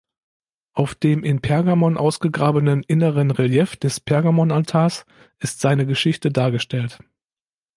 Auf 0.73 0.95
dem 0.95 1.23
in 1.23 1.41
Pergamon 1.41 1.95
ausgegrabenen 1.95 2.81
inneren 2.81 3.29
Relief 3.29 3.75
des 3.75 3.99
Pergamonaltars 3.99 5.05
ist 5.37 5.59
seine 5.59 5.85
Geschichte 5.85 6.31
dargestellt. 6.31 7.01